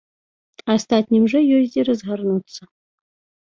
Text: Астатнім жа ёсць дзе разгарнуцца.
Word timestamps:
Астатнім 0.75 1.29
жа 1.35 1.39
ёсць 1.59 1.71
дзе 1.77 1.87
разгарнуцца. 1.93 2.61